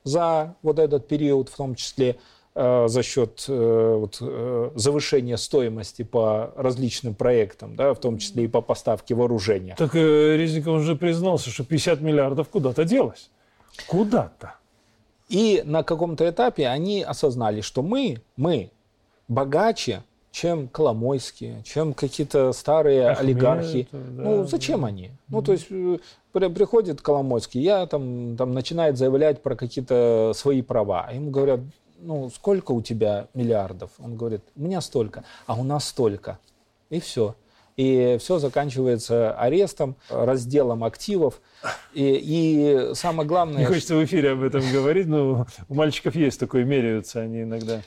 [0.04, 2.18] за вот этот период, в том числе
[2.54, 8.48] за счет э, вот, э, завышения стоимости по различным проектам, да, в том числе и
[8.48, 9.74] по поставке вооружения.
[9.78, 13.30] Так Резников уже признался, что 50 миллиардов куда-то делось.
[13.86, 14.54] Куда-то.
[15.30, 18.70] И на каком-то этапе они осознали, что мы, мы
[19.28, 23.88] богаче, чем Коломойские, чем какие-то старые Ахмед, олигархи.
[23.92, 25.04] Да, ну, зачем они?
[25.06, 25.10] Mm-hmm.
[25.28, 25.98] Ну, то есть э,
[26.32, 31.10] при, приходит Коломойский, я там, там начинает заявлять про какие-то свои права.
[31.12, 31.60] Ему говорят,
[32.02, 33.90] ну, сколько у тебя миллиардов?
[33.98, 36.38] Он говорит, у меня столько, а у нас столько.
[36.90, 37.34] И все.
[37.76, 41.40] И все заканчивается арестом, разделом активов.
[41.94, 43.60] И, и самое главное...
[43.60, 47.80] Не хочется в эфире об этом говорить, но у мальчиков есть такое, меряются они иногда.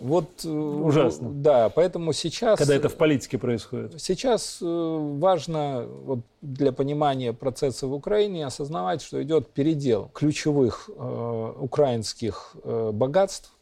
[0.00, 1.28] Вот, э, Ужасно.
[1.30, 2.58] Да, поэтому сейчас...
[2.58, 4.00] Когда это в политике происходит.
[4.00, 11.52] Сейчас э, важно вот, для понимания процесса в Украине осознавать, что идет передел ключевых э,
[11.60, 13.52] украинских э, богатств.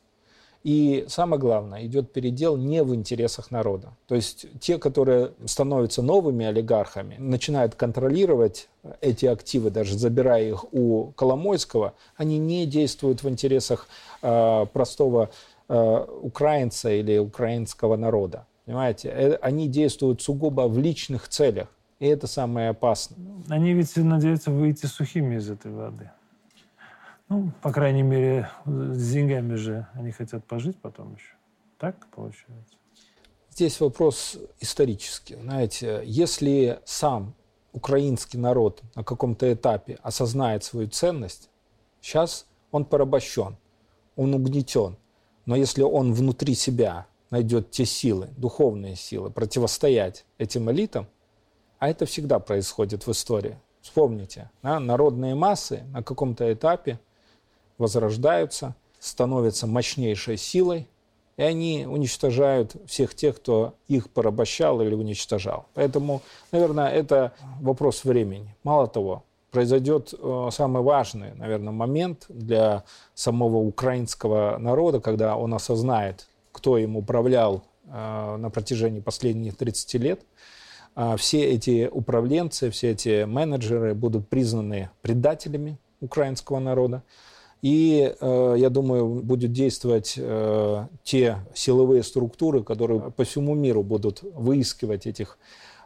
[0.62, 3.94] И самое главное, идет передел не в интересах народа.
[4.07, 8.68] То есть те, которые становятся новыми олигархами, начинают контролировать
[9.01, 13.88] эти активы, даже забирая их у Коломойского, они не действуют в интересах
[14.22, 15.31] э, простого
[15.68, 18.46] украинца или украинского народа.
[18.64, 21.68] Понимаете, э, они действуют сугубо в личных целях.
[22.00, 23.18] И это самое опасное.
[23.48, 26.11] Они ведь надеются выйти сухими из этой воды.
[27.28, 31.35] Ну, по крайней мере, с деньгами же они хотят пожить потом еще.
[31.78, 32.76] Так получается?
[33.50, 35.37] Здесь вопрос исторический.
[35.37, 37.35] Знаете, если сам
[37.72, 41.50] украинский народ на каком-то этапе осознает свою ценность,
[42.00, 43.57] сейчас он порабощен,
[44.16, 44.96] он угнетен–
[45.48, 51.06] но если он внутри себя найдет те силы, духовные силы, противостоять этим элитам,
[51.78, 53.56] а это всегда происходит в истории.
[53.80, 57.00] Вспомните, да, народные массы на каком-то этапе
[57.78, 60.87] возрождаются, становятся мощнейшей силой,
[61.38, 65.64] и они уничтожают всех тех, кто их порабощал или уничтожал.
[65.72, 66.20] Поэтому,
[66.52, 67.32] наверное, это
[67.62, 68.54] вопрос времени.
[68.64, 72.84] Мало того, произойдет э, самый важный, наверное, момент для
[73.14, 80.20] самого украинского народа, когда он осознает, кто им управлял э, на протяжении последних 30 лет.
[80.94, 87.02] А все эти управленцы, все эти менеджеры будут признаны предателями украинского народа.
[87.62, 90.18] И, э, я думаю, будут действовать
[91.04, 95.38] те силовые структуры, которые по всему миру будут выискивать этих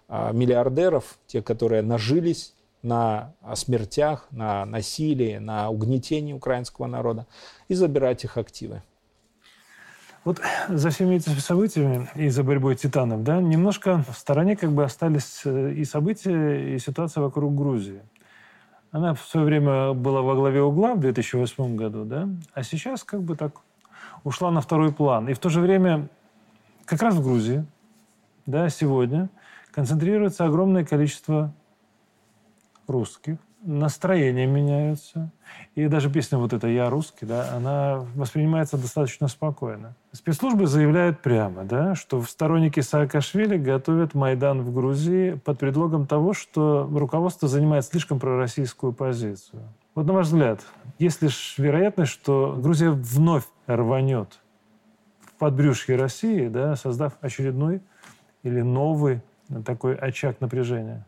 [0.08, 7.26] миллиардеров, те, которые нажились на смертях, на насилии, на угнетении украинского народа
[7.68, 8.82] и забирать их активы.
[10.24, 14.84] Вот за всеми этими событиями и за борьбой титанов, да, немножко в стороне как бы
[14.84, 18.02] остались э, и события, и ситуация вокруг Грузии.
[18.92, 23.22] Она в свое время была во главе угла в 2008 году, да, а сейчас как
[23.22, 23.62] бы так
[24.22, 25.28] ушла на второй план.
[25.28, 26.08] И в то же время
[26.84, 27.64] как раз в Грузии,
[28.46, 29.28] да, сегодня
[29.72, 31.52] концентрируется огромное количество
[32.86, 35.30] русских, настроения меняются.
[35.74, 39.94] И даже песня вот эта «Я русский», да, она воспринимается достаточно спокойно.
[40.12, 46.88] Спецслужбы заявляют прямо, да, что сторонники Саакашвили готовят Майдан в Грузии под предлогом того, что
[46.92, 49.62] руководство занимает слишком пророссийскую позицию.
[49.94, 50.60] Вот на ваш взгляд,
[50.98, 54.40] есть лишь вероятность, что Грузия вновь рванет
[55.20, 57.80] в подбрюшье России, да, создав очередной
[58.42, 59.20] или новый
[59.64, 61.06] такой очаг напряжения?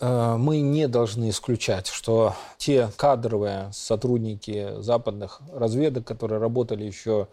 [0.00, 7.28] Э, мы не должны исключать, что те кадровые сотрудники западных разведок, которые работали еще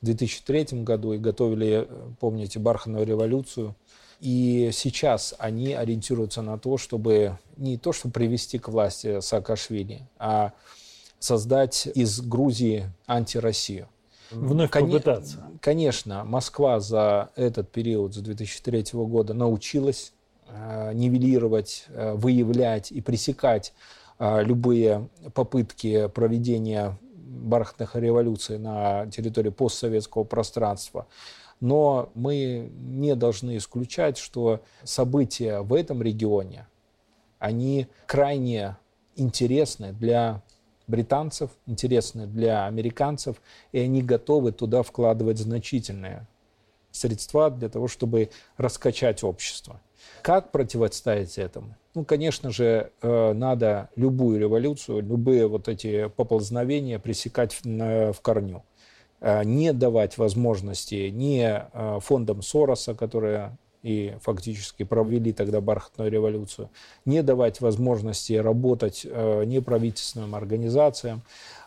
[0.00, 1.88] в 2003 году и готовили,
[2.20, 3.74] помните, бархатную революцию,
[4.20, 10.52] и сейчас они ориентируются на то, чтобы не то, чтобы привести к власти Саакашвили, а
[11.18, 13.88] создать из Грузии антироссию.
[14.30, 14.90] Вновь Кон...
[14.90, 15.38] попытаться.
[15.60, 20.19] Конечно, Москва за этот период, за 2003 года научилась Э,
[20.92, 23.72] нивелировать, э, выявлять и пресекать
[24.18, 31.06] э, любые попытки проведения бархатных революций на территории постсоветского пространства.
[31.60, 36.66] Но мы не должны исключать, что события в этом регионе,
[37.38, 38.76] они крайне
[39.16, 40.42] интересны для
[40.86, 43.40] британцев, интересны для американцев,
[43.72, 46.26] и они готовы туда вкладывать значительные
[46.90, 49.80] средства для того, чтобы раскачать общество.
[50.22, 51.76] Как противостоять этому?
[51.94, 58.62] Ну, конечно же, э, надо любую революцию, любые вот эти поползновения пресекать в корню.
[59.20, 66.68] Э, не давать возможности ни э, фондам Сороса, которые и фактически провели тогда бархатную революцию,
[67.06, 71.22] не давать возможности работать неправительственным организациям,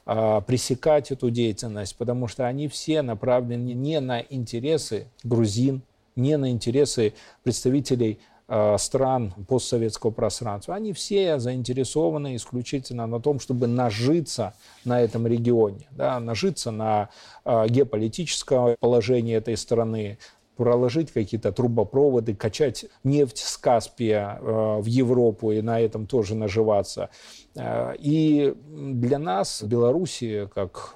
[0.05, 5.81] пресекать эту деятельность, потому что они все направлены не на интересы грузин,
[6.15, 13.67] не на интересы представителей э, стран постсоветского пространства, они все заинтересованы исключительно на том, чтобы
[13.67, 14.53] нажиться
[14.85, 17.09] на этом регионе, да, нажиться на
[17.45, 20.17] э, геополитическое положение этой страны,
[20.55, 27.09] проложить какие-то трубопроводы, качать нефть с Каспия э, в Европу и на этом тоже наживаться.
[27.55, 30.95] И для нас, Белоруссии, как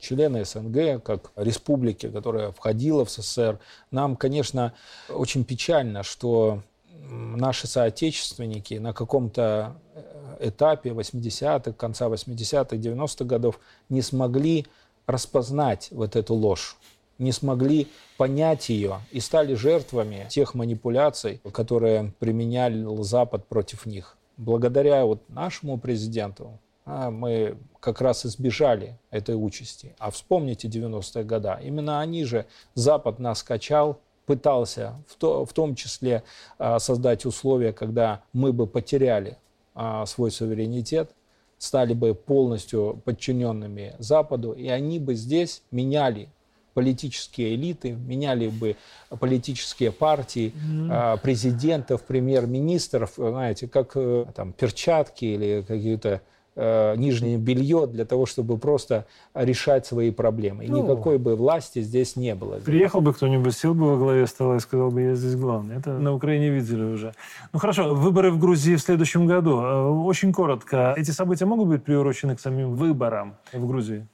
[0.00, 3.58] члены СНГ, как республики, которая входила в СССР,
[3.90, 4.72] нам, конечно,
[5.08, 6.62] очень печально, что
[7.08, 14.66] наши соотечественники на каком-то э, этапе 80-х, конца 80-х, 90-х годов не смогли
[15.06, 16.76] распознать вот эту ложь
[17.18, 24.16] не смогли понять ее и стали жертвами тех манипуляций, которые применял Запад против них.
[24.36, 29.94] Благодаря вот нашему президенту мы как раз избежали этой участи.
[29.98, 31.56] А вспомните 90-е годы.
[31.62, 36.22] Именно они же, Запад нас качал, пытался в, то, в том числе
[36.58, 39.38] а, создать условия, когда мы бы потеряли
[39.74, 41.10] а, свой суверенитет,
[41.58, 46.28] стали бы полностью подчиненными Западу, и они бы здесь меняли
[46.74, 48.76] политические элиты, меняли бы
[49.08, 51.20] политические партии, mm-hmm.
[51.22, 56.20] президентов, премьер-министров, знаете, как э, там перчатки или какие-то
[56.56, 60.64] нижнее белье для того, чтобы просто решать свои проблемы.
[60.64, 62.56] И ну, никакой бы власти здесь не было.
[62.56, 65.76] Приехал бы кто-нибудь, сел бы во главе стола и сказал бы, я здесь главный.
[65.76, 67.12] Это на Украине видели уже.
[67.52, 69.60] Ну хорошо, выборы в Грузии в следующем году.
[69.60, 70.94] Э, очень коротко.
[70.96, 74.06] Эти события могут быть приурочены к самим выборам в Грузии?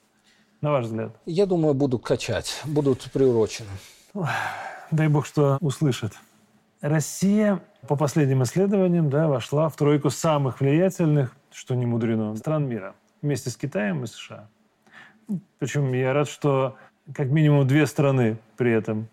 [0.63, 1.13] на ваш взгляд?
[1.27, 3.69] Я думаю, будут качать, будут приурочены.
[4.91, 6.13] Дай бог, что услышат.
[6.81, 12.95] Россия, по последним исследованиям, да, вошла в тройку самых влиятельных, что не мудрено, стран мира.
[13.21, 14.49] Вместе с Китаем и США.
[15.59, 16.77] Причем я рад, что
[17.15, 19.09] как минимум две страны при этом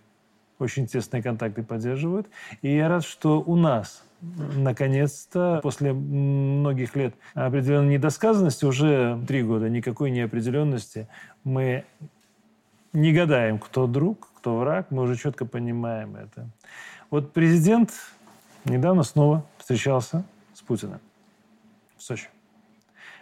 [0.58, 2.28] очень тесные контакты поддерживают.
[2.62, 9.70] И я рад, что у нас наконец-то, после многих лет определенной недосказанности, уже три года
[9.70, 11.08] никакой неопределенности,
[11.44, 11.86] мы
[12.92, 16.50] не гадаем, кто друг, кто враг, мы уже четко понимаем это.
[17.10, 17.92] Вот президент
[18.66, 21.00] недавно снова встречался с Путиным
[22.00, 22.30] в Сочи.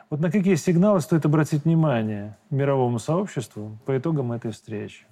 [0.09, 5.05] Вот на какие сигналы стоит обратить внимание мировому сообществу по итогам этой встречи?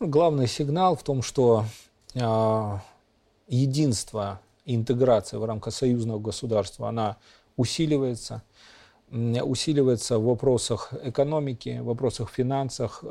[0.00, 1.66] Ну, главный сигнал в том, что
[2.14, 2.78] э,
[3.48, 7.16] единство интеграция в рамках союзного государства, она
[7.56, 8.42] усиливается–
[9.10, 13.06] усиливается в вопросах экономики, в вопросах финансах, э,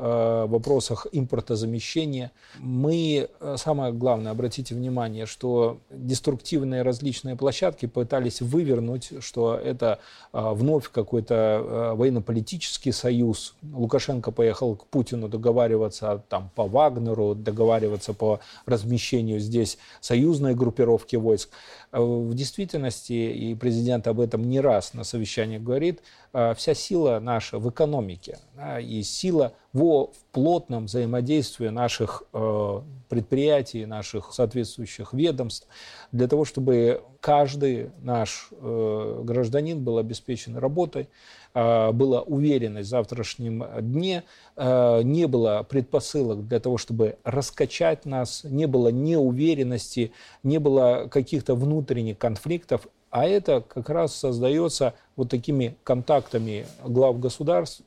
[0.46, 2.32] в вопросах импортозамещения.
[2.60, 10.00] Мы, э, самое главное, обратите внимание, что деструктивные различные площадки пытались вывернуть, что это
[10.34, 13.56] э, вновь какой-то военно-политический союз.
[13.62, 21.50] Лукашенко поехал к Путину договариваться там, по Вагнеру, договариваться по размещению здесь союзной группировки войск.
[21.92, 26.04] В действительности, и президент об этом не раз на совещаниях говорит,
[26.34, 28.40] э, вся сила наша в экономике
[28.82, 35.68] и сила в плотном взаимодействии наших э, предприятий, наших соответствующих ведомств,
[36.12, 41.10] для того, чтобы каждый наш э, гражданин был обеспечен работой,
[41.56, 44.24] Э, была уверенность в завтрашнем дне,
[44.56, 51.54] э, не было предпосылок для того, чтобы раскачать нас, не было неуверенности, не было каких-то
[51.54, 57.84] внутренних конфликтов, а это как раз создается вот такими контактами глав государств,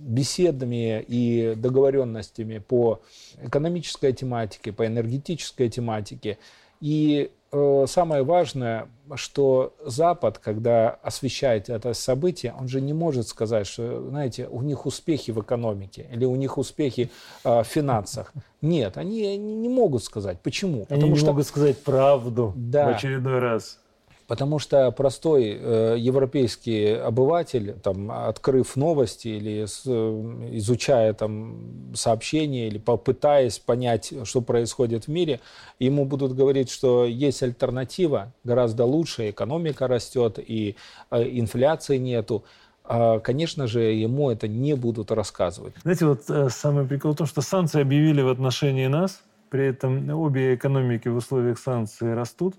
[0.00, 3.00] беседами и договоренностями по
[3.40, 6.38] экономической тематике, по энергетической тематике.
[6.80, 13.68] И Э, самое важное, что Запад, когда освещает это событие, он же не может сказать,
[13.68, 17.12] что, знаете, у них успехи в экономике или у них успехи
[17.44, 18.32] э, в финансах.
[18.60, 20.40] Нет, они не могут сказать.
[20.40, 20.78] Почему?
[20.78, 21.26] Они Потому не что...
[21.26, 22.86] могут сказать правду да.
[22.86, 23.78] в очередной раз.
[24.26, 32.68] Потому что простой э, европейский обыватель, там, открыв новости или с, э, изучая там, сообщения
[32.68, 35.40] или попытаясь понять, что происходит в мире,
[35.78, 40.76] ему будут говорить, что есть альтернатива, гораздо лучше, экономика растет и
[41.10, 42.44] э, инфляции нету.
[42.84, 45.74] А, конечно же, ему это не будут рассказывать.
[45.82, 50.10] Знаете, вот э, самый прикол в том, что санкции объявили в отношении нас, при этом
[50.10, 52.54] обе экономики в условиях санкций растут,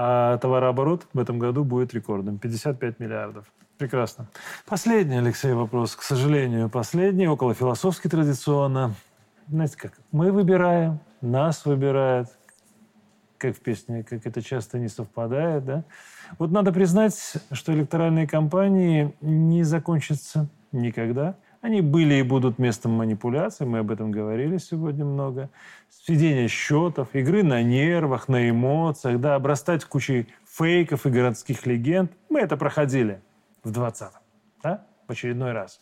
[0.00, 3.46] а товарооборот в этом году будет рекордным– 55 миллиардов.
[3.78, 4.28] Прекрасно.
[4.64, 5.96] Последний, Алексей, вопрос.
[5.96, 8.94] К сожалению, последний, около философский традиционно.
[9.48, 12.28] Знаете как, мы выбираем, нас выбирают,
[13.38, 15.84] как в песне, как это часто не совпадает, да?
[16.38, 17.16] Вот надо признать,
[17.50, 21.34] что электоральные кампании не закончатся никогда.
[21.60, 25.50] Они были и будут местом манипуляций, мы об этом говорили сегодня много.
[25.90, 32.12] Сведения счетов, игры на нервах, на эмоциях, да, обрастать кучей фейков и городских легенд.
[32.28, 33.20] Мы это проходили
[33.64, 34.20] в 20-м,
[34.62, 35.80] да, в очередной раз.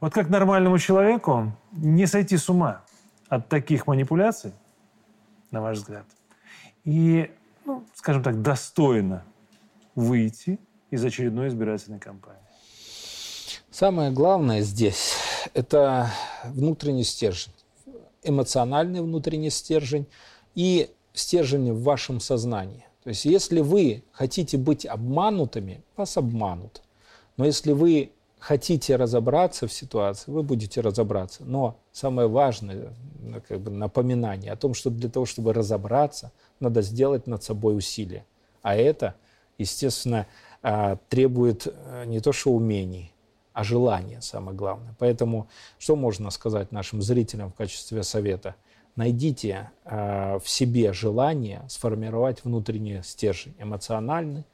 [0.00, 2.82] Вот как нормальному человеку не сойти с ума
[3.28, 4.52] от таких манипуляций,
[5.50, 6.06] на ваш взгляд,
[6.84, 7.32] и,
[7.64, 9.24] ну, скажем так, достойно
[9.96, 10.60] выйти
[10.90, 12.45] из очередной избирательной кампании?
[13.78, 15.12] Самое главное здесь–
[15.52, 16.10] это
[16.44, 17.52] внутренний стержень,
[18.22, 20.06] эмоциональный внутренний стержень
[20.54, 22.86] и стержень в вашем сознании.
[23.04, 26.80] То есть если вы хотите быть обманутыми, вас обманут.
[27.36, 31.44] Но если вы хотите разобраться в ситуации, вы будете разобраться.
[31.44, 36.80] Но самое важное ну, как бы, напоминание о том, что для того, чтобы разобраться, надо
[36.80, 38.24] сделать над собой усилие.
[38.62, 39.16] А это,
[39.58, 40.26] естественно,
[40.62, 43.12] а, требует э, не то что умений,
[43.56, 44.94] а желания, самое главное.
[44.98, 45.48] Поэтому
[45.78, 48.54] что можно сказать нашим зрителям в качестве совета?
[48.96, 54.44] Найдите э, в себе желание сформировать внутренний стержень, эмоциональный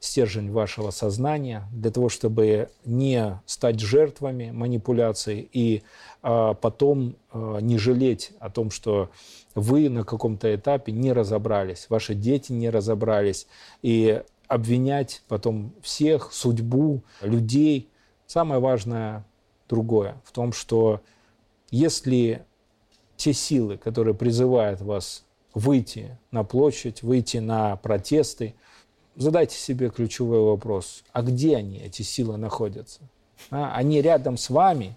[0.00, 5.84] стержень вашего сознания, для того, чтобы не стать жертвами манипуляций и
[6.24, 9.10] э, потом э, не жалеть о том, что
[9.54, 13.46] вы на каком-то этапе не разобрались, ваши дети не разобрались,
[13.82, 17.88] и обвинять потом всех, судьбу, людей.
[18.32, 19.26] Самое важное
[19.68, 21.02] другое, в том, что
[21.70, 22.46] если
[23.18, 28.54] те силы, которые призывают вас выйти на площадь, выйти на протесты,
[29.16, 33.00] задайте себе ключевой вопрос, а где они, эти силы, находятся?
[33.50, 34.96] А, они рядом с вами,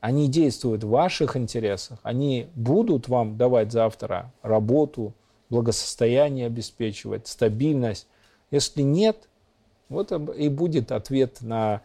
[0.00, 5.12] они действуют в ваших интересах, они будут вам давать завтра работу,
[5.50, 8.06] благосостояние обеспечивать, стабильность,
[8.50, 9.28] если нет,
[9.90, 11.82] вот и будет ответ на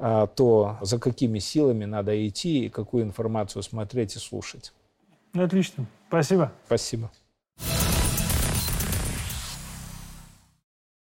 [0.00, 4.72] то, за какими силами надо идти и какую информацию смотреть и слушать.
[5.34, 5.86] Отлично.
[6.08, 6.52] Спасибо.
[6.66, 7.10] Спасибо.